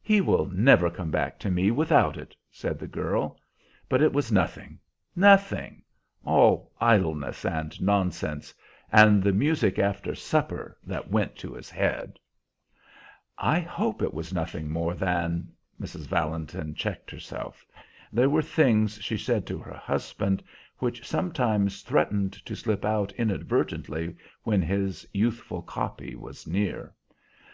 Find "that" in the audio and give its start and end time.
10.82-11.10